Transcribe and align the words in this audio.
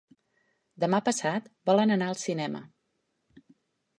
Demà 0.83 0.99
passat 1.09 1.51
volen 1.69 1.95
anar 1.97 2.09
al 2.13 2.17
cinema. 2.21 2.65